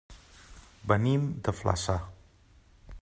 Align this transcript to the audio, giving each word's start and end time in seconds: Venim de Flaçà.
Venim 0.91 1.27
de 1.49 1.55
Flaçà. 1.59 1.99